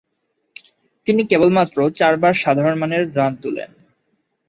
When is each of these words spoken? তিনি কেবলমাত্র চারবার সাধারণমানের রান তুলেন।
তিনি 1.07 1.21
কেবলমাত্র 1.25 1.77
চারবার 1.91 2.33
সাধারণমানের 2.35 3.03
রান 3.15 3.33
তুলেন। 3.35 3.69